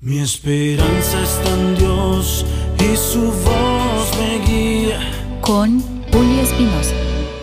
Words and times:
Mi 0.00 0.20
esperanza 0.20 1.20
está 1.24 1.54
en 1.54 1.74
Dios 1.74 2.46
y 2.78 2.96
su 2.96 3.32
voz 3.32 4.16
me 4.16 4.38
guía. 4.46 5.00
Con 5.40 5.80
Julio 6.12 6.40
Espinosa. 6.40 6.94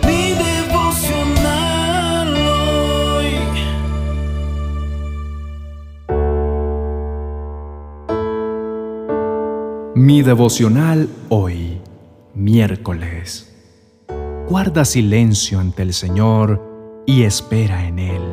Mi 0.07 0.31
devocional 0.31 2.33
hoy. 3.17 3.33
Mi 9.95 10.21
devocional 10.21 11.09
hoy, 11.27 11.81
miércoles. 12.35 13.53
Guarda 14.47 14.85
silencio 14.85 15.59
ante 15.59 15.81
el 15.81 15.93
Señor 15.93 17.03
y 17.05 17.23
espera 17.23 17.85
en 17.85 17.99
Él. 17.99 18.23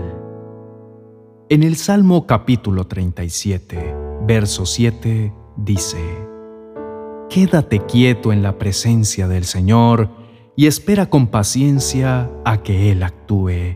En 1.49 1.65
el 1.65 1.75
Salmo 1.75 2.25
capítulo 2.27 2.87
37, 2.87 4.02
verso 4.27 4.67
7, 4.67 5.33
dice, 5.57 5.99
Quédate 7.29 7.81
quieto 7.87 8.33
en 8.33 8.43
la 8.43 8.59
presencia 8.59 9.27
del 9.27 9.45
Señor 9.45 10.11
y 10.55 10.67
espera 10.67 11.09
con 11.09 11.29
paciencia 11.29 12.31
a 12.45 12.63
que 12.63 12.93
Él 12.93 13.03
actúe. 13.03 13.75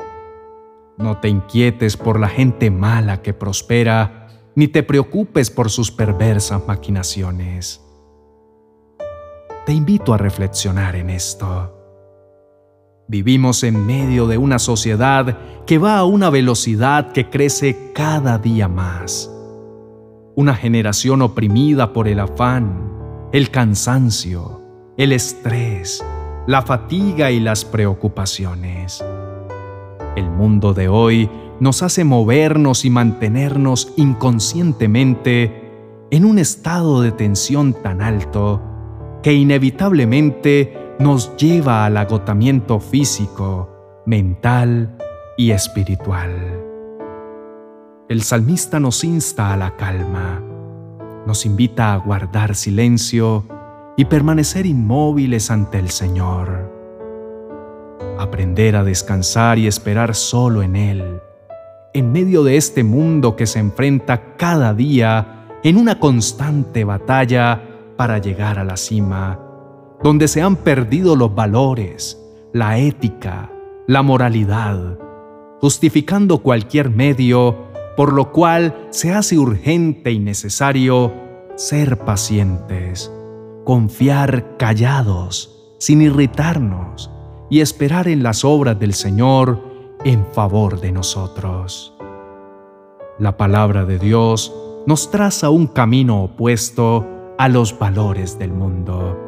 No 0.99 1.19
te 1.19 1.29
inquietes 1.29 1.97
por 1.97 2.21
la 2.21 2.29
gente 2.29 2.71
mala 2.71 3.23
que 3.23 3.33
prospera, 3.33 4.29
ni 4.55 4.69
te 4.69 4.83
preocupes 4.83 5.51
por 5.51 5.71
sus 5.71 5.91
perversas 5.91 6.67
maquinaciones. 6.67 7.83
Te 9.65 9.73
invito 9.73 10.15
a 10.15 10.19
reflexionar 10.19 10.97
en 10.97 11.11
esto. 11.11 11.73
Vivimos 13.09 13.63
en 13.63 13.87
medio 13.87 14.27
de 14.27 14.39
una 14.39 14.59
sociedad 14.59 15.65
que 15.67 15.79
va 15.79 15.99
a 15.99 16.05
una 16.05 16.31
velocidad 16.31 17.13
que 17.13 17.31
crece 17.31 17.93
cada 17.95 18.39
día 18.39 18.69
más. 18.69 19.31
Una 20.39 20.55
generación 20.55 21.23
oprimida 21.23 21.95
por 21.95 22.09
el 22.09 22.21
afán, 22.21 22.93
el 23.33 23.51
cansancio, 23.51 24.61
el 24.99 25.13
estrés, 25.13 26.05
la 26.47 26.61
fatiga 26.61 27.31
y 27.31 27.41
las 27.41 27.65
preocupaciones. 27.65 29.03
El 30.15 30.29
mundo 30.29 30.75
de 30.75 30.89
hoy 30.89 31.31
nos 31.59 31.83
hace 31.83 32.05
movernos 32.05 32.85
y 32.85 32.91
mantenernos 32.91 33.95
inconscientemente 33.97 35.71
en 36.11 36.27
un 36.27 36.39
estado 36.39 37.01
de 37.01 37.13
tensión 37.13 37.73
tan 37.73 38.03
alto 38.03 38.61
que 39.23 39.33
inevitablemente 39.33 40.95
nos 40.99 41.35
lleva 41.39 41.87
al 41.87 41.97
agotamiento 41.97 42.79
físico, 42.79 44.03
mental 44.05 44.99
y 45.39 45.53
espiritual. 45.53 46.66
El 48.09 48.23
salmista 48.23 48.79
nos 48.79 49.03
insta 49.05 49.53
a 49.53 49.57
la 49.57 49.77
calma, 49.77 50.43
nos 51.27 51.45
invita 51.45 51.93
a 51.93 51.97
guardar 51.97 52.55
silencio 52.55 53.45
y 53.97 54.05
permanecer 54.05 54.67
inmóviles 54.67 55.51
ante 55.51 55.79
el 55.79 55.91
Señor. 55.91 56.73
Aprender 58.19 58.77
a 58.77 58.85
descansar 58.85 59.59
y 59.59 59.67
esperar 59.67 60.15
solo 60.15 60.63
en 60.63 60.77
Él, 60.77 61.21
en 61.95 62.13
medio 62.13 62.45
de 62.45 62.57
este 62.57 62.85
mundo 62.85 63.35
que 63.35 63.47
se 63.47 63.59
enfrenta 63.59 64.37
cada 64.37 64.73
día 64.73 65.47
en 65.65 65.77
una 65.77 65.99
constante 65.99 66.85
batalla 66.85 67.63
para 67.97 68.19
llegar 68.19 68.59
a 68.59 68.65
la 68.65 68.77
cima 68.77 69.41
donde 70.03 70.29
se 70.29 70.43
han 70.43 70.57
perdido 70.57 71.17
los 71.17 71.35
valores, 71.35 72.23
la 72.53 72.79
ética, 72.79 73.51
la 73.87 74.03
moralidad, 74.03 74.99
justificando 75.61 76.39
cualquier 76.39 76.91
medio, 76.91 77.67
por 77.97 78.13
lo 78.13 78.33
cual 78.33 78.89
se 78.91 79.13
hace 79.13 79.39
urgente 79.39 80.13
y 80.13 80.19
necesario 80.19 81.13
ser 81.57 81.99
pacientes, 81.99 83.11
confiar 83.65 84.57
callados, 84.57 85.75
sin 85.79 86.03
irritarnos, 86.03 87.11
y 87.49 87.61
esperar 87.61 88.09
en 88.09 88.23
las 88.23 88.45
obras 88.45 88.79
del 88.79 88.93
Señor 88.93 89.63
en 90.05 90.27
favor 90.27 90.81
de 90.81 90.93
nosotros. 90.93 91.95
La 93.19 93.37
palabra 93.37 93.85
de 93.85 93.99
Dios 93.99 94.55
nos 94.87 95.11
traza 95.11 95.51
un 95.51 95.69
camino 95.69 96.25
opuesto 96.25 97.07
a 97.39 97.49
los 97.49 97.79
valores 97.79 98.39
del 98.39 98.53
mundo 98.53 99.27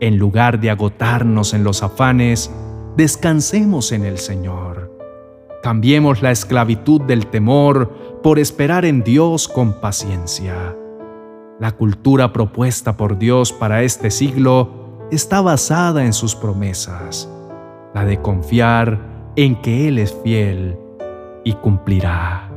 en 0.00 0.18
lugar 0.18 0.60
de 0.60 0.70
agotarnos 0.70 1.54
en 1.54 1.64
los 1.64 1.82
afanes, 1.82 2.50
descansemos 2.96 3.92
en 3.92 4.04
el 4.04 4.18
Señor. 4.18 4.95
Cambiemos 5.66 6.22
la 6.22 6.30
esclavitud 6.30 7.00
del 7.00 7.26
temor 7.26 8.20
por 8.22 8.38
esperar 8.38 8.84
en 8.84 9.02
Dios 9.02 9.48
con 9.48 9.80
paciencia. 9.80 10.76
La 11.58 11.72
cultura 11.72 12.32
propuesta 12.32 12.96
por 12.96 13.18
Dios 13.18 13.52
para 13.52 13.82
este 13.82 14.12
siglo 14.12 15.08
está 15.10 15.40
basada 15.40 16.04
en 16.04 16.12
sus 16.12 16.36
promesas, 16.36 17.28
la 17.94 18.04
de 18.04 18.22
confiar 18.22 19.00
en 19.34 19.60
que 19.60 19.88
Él 19.88 19.98
es 19.98 20.16
fiel 20.22 20.78
y 21.42 21.54
cumplirá. 21.54 22.48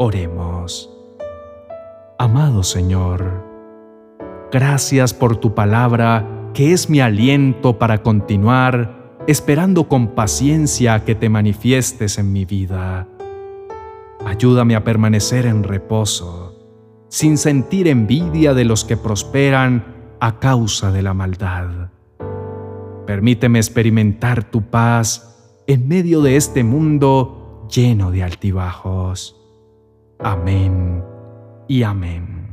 Oremos. 0.00 0.92
Amado 2.18 2.64
Señor, 2.64 3.44
Gracias 4.50 5.14
por 5.14 5.36
tu 5.36 5.54
palabra, 5.54 6.50
que 6.52 6.72
es 6.72 6.90
mi 6.90 6.98
aliento 6.98 7.78
para 7.78 8.02
continuar, 8.02 8.95
esperando 9.26 9.88
con 9.88 10.08
paciencia 10.08 11.04
que 11.04 11.14
te 11.14 11.28
manifiestes 11.28 12.18
en 12.18 12.32
mi 12.32 12.44
vida. 12.44 13.08
Ayúdame 14.24 14.76
a 14.76 14.84
permanecer 14.84 15.46
en 15.46 15.62
reposo, 15.62 16.54
sin 17.08 17.38
sentir 17.38 17.88
envidia 17.88 18.54
de 18.54 18.64
los 18.64 18.84
que 18.84 18.96
prosperan 18.96 19.84
a 20.20 20.38
causa 20.38 20.92
de 20.92 21.02
la 21.02 21.14
maldad. 21.14 21.90
Permíteme 23.06 23.58
experimentar 23.58 24.44
tu 24.50 24.62
paz 24.62 25.62
en 25.66 25.88
medio 25.88 26.22
de 26.22 26.36
este 26.36 26.64
mundo 26.64 27.66
lleno 27.70 28.10
de 28.10 28.22
altibajos. 28.22 29.36
Amén 30.18 31.02
y 31.68 31.82
amén. 31.82 32.45